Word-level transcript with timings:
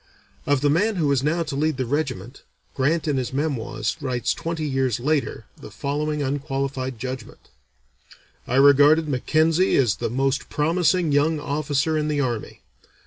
Of 0.47 0.61
the 0.61 0.69
man 0.71 0.95
who 0.95 1.05
was 1.09 1.21
now 1.21 1.43
to 1.43 1.55
lead 1.55 1.77
the 1.77 1.85
regiment, 1.85 2.41
Grant 2.73 3.07
in 3.07 3.17
his 3.17 3.31
Memoirs 3.31 3.97
writes 4.01 4.33
twenty 4.33 4.65
years 4.65 4.99
later 4.99 5.45
the 5.57 5.69
following 5.69 6.23
unqualified 6.23 6.97
judgment: 6.97 7.49
"I 8.47 8.55
regarded 8.55 9.07
Mackenzie 9.07 9.75
as 9.77 9.97
the 9.97 10.09
most 10.09 10.49
promising 10.49 11.11
young 11.11 11.39
officer 11.39 11.99
in 11.99 12.07
the 12.07 12.19
army. 12.19 12.61